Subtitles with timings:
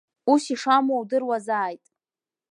[0.31, 1.83] Ус ишамуа идыруазааит!